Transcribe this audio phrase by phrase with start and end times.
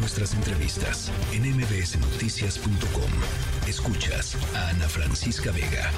[0.00, 3.10] nuestras entrevistas en mbsnoticias.com.
[3.68, 5.90] Escuchas a Ana Francisca Vega.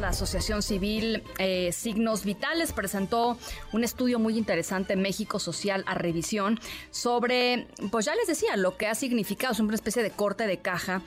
[0.00, 3.36] La Asociación Civil eh, Signos Vitales presentó
[3.72, 6.60] un estudio muy interesante, México Social a Revisión,
[6.90, 10.58] sobre, pues ya les decía, lo que ha significado, es una especie de corte de
[10.58, 11.02] caja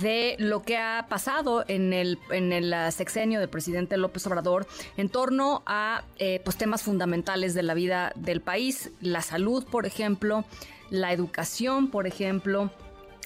[0.00, 4.66] de lo que ha pasado en el, en el uh, sexenio del presidente López Obrador
[4.96, 9.86] en torno a eh, pues temas fundamentales de la vida del país, la salud, por
[9.86, 10.44] ejemplo,
[10.90, 12.70] la educación, por ejemplo,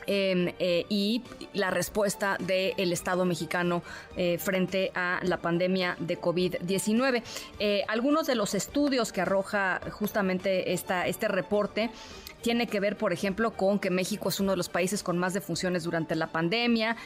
[0.06, 1.22] Em, eh, y
[1.52, 3.82] la respuesta del Estado mexicano
[4.16, 7.22] eh, frente a la pandemia de COVID-19.
[7.58, 11.90] Eh, algunos de los estudios que arroja justamente esta, este reporte
[12.42, 15.34] tiene que ver, por ejemplo, con que México es uno de los países con más
[15.34, 16.96] defunciones durante la pandemia,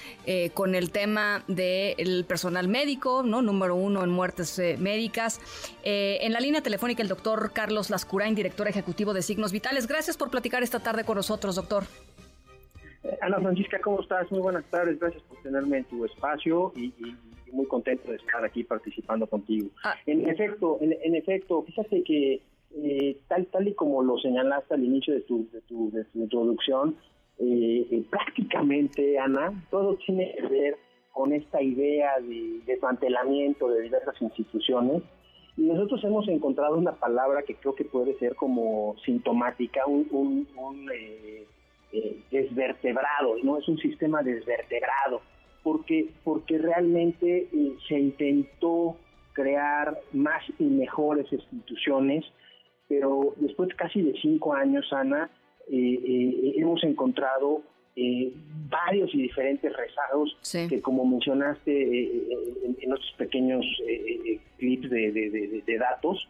[0.53, 3.42] con el tema del personal médico, ¿no?
[3.42, 5.41] Número uno en muertes médicas.
[5.83, 9.89] en la línea telefónica, el doctor Carlos Lascurain, director ejecutivo de Signos Vitales.
[9.89, 11.84] Gracias por platicar esta tarde con nosotros, doctor.
[13.21, 14.31] Ana Francisca, ¿cómo estás?
[14.31, 16.92] Muy buenas tardes, gracias por tenerme en tu espacio y,
[17.53, 19.70] muy contento de estar aquí participando contigo.
[19.84, 19.95] Ah.
[20.06, 22.43] En efecto, en, efecto, fíjate que
[22.75, 26.19] eh, tal tal y como lo señalaste al inicio de tu, de tu, de tu
[26.19, 26.97] introducción,
[27.39, 30.77] eh, eh, prácticamente, Ana, todo tiene que ver
[31.12, 35.05] con esta idea de desmantelamiento de diversas instituciones
[35.56, 40.48] y nosotros hemos encontrado una palabra que creo que puede ser como sintomática, un, un,
[40.56, 40.91] un
[42.55, 43.58] eh, desvertebrado, ¿no?
[43.58, 45.20] Es un sistema desvertebrado,
[45.62, 48.97] porque, porque realmente eh, se intentó
[49.33, 52.25] crear más y mejores instituciones,
[52.88, 55.30] pero después casi de cinco años, Ana,
[55.70, 57.62] eh, hemos encontrado
[58.69, 60.36] varios y diferentes rezagos
[60.69, 63.64] que como mencionaste en, en, estos pequeños
[64.58, 66.28] clips de, datos,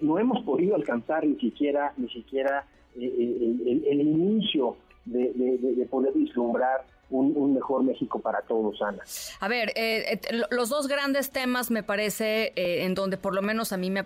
[0.00, 2.66] no hemos podido alcanzar ni siquiera ni siquiera
[2.96, 5.32] el, el, inicio de,
[5.76, 9.02] de, poder vislumbrar un, mejor México para todos, Ana.
[9.40, 13.42] A ver, eh, eh, los dos grandes temas me parece eh, en donde por lo
[13.42, 14.02] menos a mí me,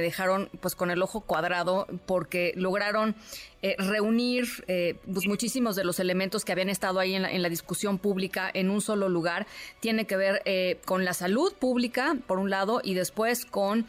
[0.00, 3.14] dejaron pues con el ojo cuadrado porque lograron
[3.78, 7.98] reunir pues, muchísimos de los elementos que habían estado ahí en la, en la discusión
[7.98, 9.46] pública en un solo lugar.
[9.78, 10.42] Tiene que ver
[10.84, 13.86] con la salud pública, por un lado, y después con,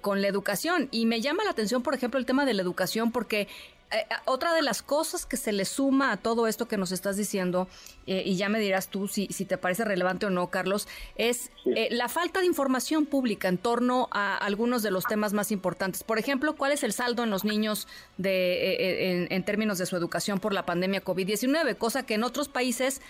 [0.00, 0.88] con la educación.
[0.90, 3.46] Y me llama la atención, por ejemplo, el tema de la educación porque
[3.94, 6.90] eh, eh, otra de las cosas que se le suma a todo esto que nos
[6.90, 7.68] estás diciendo,
[8.06, 11.50] eh, y ya me dirás tú si, si te parece relevante o no, Carlos, es
[11.64, 16.02] la falta de información pública en torno a algunos de los temas más importantes.
[16.02, 17.86] Por ejemplo, ¿cuál es el saldo en los niños
[18.18, 21.76] de, en, términos de su educación por la pandemia COVID-19?
[21.76, 23.00] Cosa que en otros países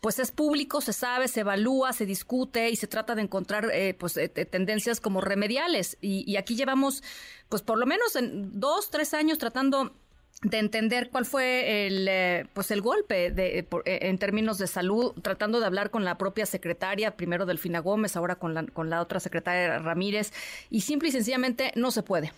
[0.00, 4.18] pues es público, se sabe, se evalúa, se discute y se trata de encontrar pues
[4.50, 5.96] tendencias como remediales.
[6.02, 7.02] Y, y, aquí llevamos
[7.48, 9.94] pues por lo menos en dos, tres años tratando
[10.42, 14.66] de entender cuál fue el eh, pues el golpe de, eh, eh, en términos de
[14.66, 18.90] salud, tratando de hablar con la propia secretaria, primero Delfina Gómez, ahora con la, con
[18.90, 20.32] la otra secretaria Ramírez,
[20.70, 22.30] y simple y sencillamente no se puede.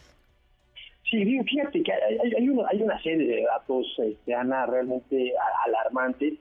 [1.11, 5.33] Sí, fíjate que hay, una, hay una serie de datos, este, Ana, realmente
[5.65, 6.35] alarmantes.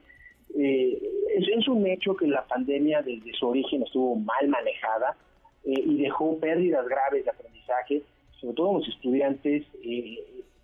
[0.56, 5.16] es, un hecho que la pandemia desde su origen estuvo mal manejada
[5.64, 8.02] y dejó pérdidas graves de aprendizaje,
[8.40, 9.64] sobre todo en los estudiantes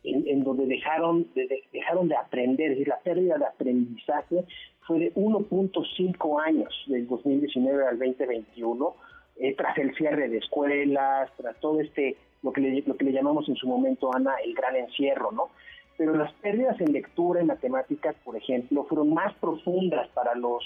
[0.05, 4.45] en, donde dejaron de, dejaron de aprender, es decir, la pérdida de aprendizaje
[4.87, 8.95] fue de 1.5 años del 2019 al 2021,
[9.37, 13.13] eh, tras el cierre de escuelas, tras todo este, lo que, le, lo que le
[13.13, 15.51] llamamos en su momento, Ana, el gran encierro, ¿no?
[15.97, 20.65] Pero las pérdidas en lectura y matemáticas, por ejemplo, fueron más profundas para los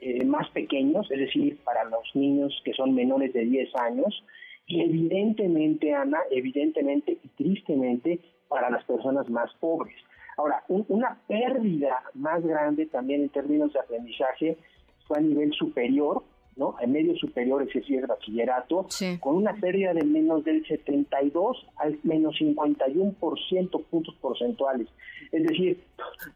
[0.00, 4.24] eh, más pequeños, es decir, para los niños que son menores de 10 años,
[4.66, 8.18] y evidentemente, Ana, evidentemente y tristemente,
[8.52, 9.96] para las personas más pobres.
[10.36, 14.58] Ahora, una pérdida más grande también en términos de aprendizaje
[15.06, 16.22] fue a nivel superior,
[16.56, 16.76] ¿no?
[16.80, 18.86] En medio superior, es decir, bachillerato,
[19.20, 24.88] con una pérdida de menos del 72 al menos 51% puntos porcentuales.
[25.30, 25.80] Es decir,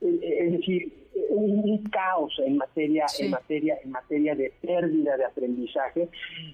[0.00, 0.92] es decir,
[1.30, 6.08] un, caos en materia, en materia, en materia de pérdida de aprendizaje,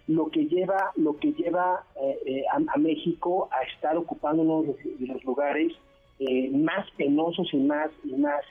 [0.09, 5.07] lo que lleva, lo que lleva eh, eh, a, México a estar ocupando uno de
[5.07, 5.73] los lugares
[6.19, 8.45] eh, más penosos y más, y más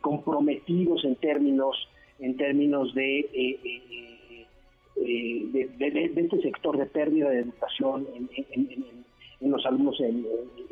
[0.00, 1.76] comprometidos en términos
[2.18, 3.58] en términos de,
[4.96, 8.28] de, este sector de pérdida de educación en,
[9.40, 10.24] en los alumnos en,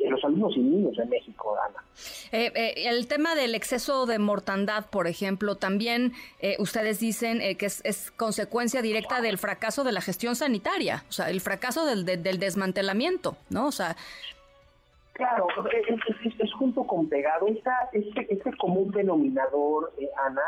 [0.09, 1.83] los alumnos y niños en México, Ana.
[2.31, 7.65] Eh, eh, el tema del exceso de mortandad, por ejemplo, también eh, ustedes dicen que
[7.65, 12.39] es, consecuencia directa del fracaso de la gestión sanitaria, o sea, el fracaso del, del
[12.39, 13.67] desmantelamiento, ¿no?
[13.67, 13.95] O sea,
[15.13, 15.47] Claro,
[16.39, 17.47] es, junto con pegado.
[17.47, 20.41] Esta, este, este común denominador, eh, Ana,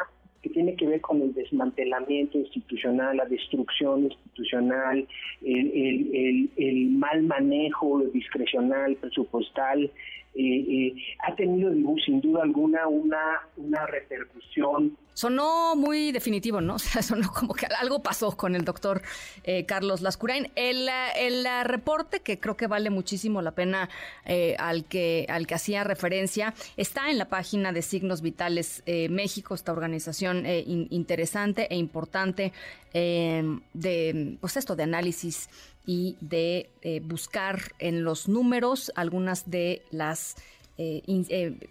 [0.44, 5.07] que tiene que ver con el desmantelamiento institucional, la destrucción institucional,
[5.42, 9.90] el, mal manejo discrecional, presupuestal, eh,
[10.36, 10.95] eh,
[11.25, 11.72] ha tenido
[12.06, 16.75] sin duda alguna una, una repercusión Sonó muy definitivo, ¿no?
[16.83, 19.01] O sea, sonó como que algo pasó con el doctor
[19.44, 20.51] eh, Carlos Lascurain.
[20.56, 23.89] El, el, reporte, que creo que vale muchísimo la pena
[24.25, 29.07] eh, al, que, al que hacía referencia, está en la página de Signos Vitales eh,
[29.10, 32.51] México, esta organización interesante e importante
[32.94, 35.50] de, pues esto, de análisis
[35.86, 36.69] y de
[37.04, 40.36] buscar en los números algunas de las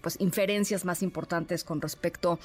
[0.00, 2.38] pues, inferencias más importantes con respecto a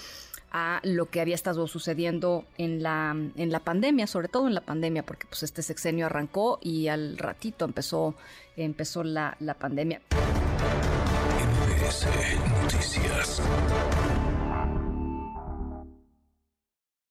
[0.84, 5.04] lo que había estado sucediendo en la, en la pandemia, sobre todo en la pandemia,
[5.04, 8.16] porque pues este sexenio arrancó y al ratito empezó,
[8.56, 10.02] empezó la, la pandemia.